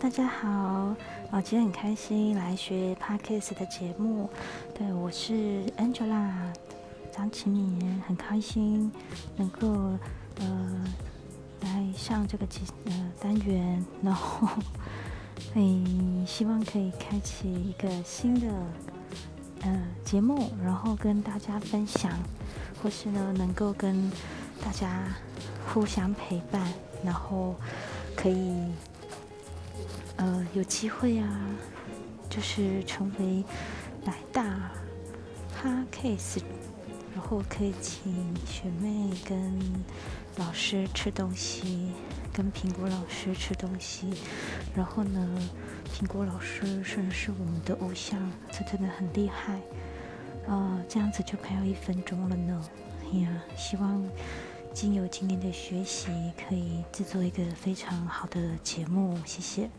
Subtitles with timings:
[0.00, 0.94] 大家好，
[1.32, 4.30] 我今天很开心来学 Parkes 的节目。
[4.72, 6.30] 对我是 Angela
[7.10, 8.92] 张启敏，很开心
[9.36, 9.66] 能够
[10.38, 10.84] 呃
[11.62, 14.46] 来上这个节呃单元，然后
[15.54, 15.84] 诶
[16.24, 18.46] 希望可以开启一个新的
[19.62, 22.12] 呃节目，然后跟大家分享，
[22.80, 24.08] 或是呢能够跟
[24.64, 25.08] 大家
[25.66, 26.72] 互相陪伴，
[27.04, 27.56] 然后
[28.14, 28.54] 可以。
[30.58, 31.40] 有机会啊，
[32.28, 33.44] 就是成为
[34.04, 34.72] 奶大
[35.54, 36.42] 哈 case，
[37.14, 38.12] 然后可以请
[38.44, 39.56] 学妹跟
[40.36, 41.92] 老师吃东西，
[42.32, 44.12] 跟苹果老师吃东西，
[44.74, 45.28] 然后呢，
[45.94, 48.18] 苹果老师甚至是我们的偶像，
[48.50, 49.60] 这真的很厉害。
[50.48, 52.68] 呃，这样子就快要一分钟了呢，
[53.12, 54.04] 呀，希望
[54.74, 59.70] 经由今天的学习，可以制作一个非常好的节目，谢谢。